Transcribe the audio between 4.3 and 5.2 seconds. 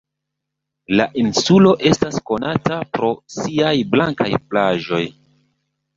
plaĝoj.